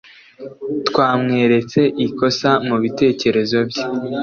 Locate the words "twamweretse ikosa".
0.87-2.51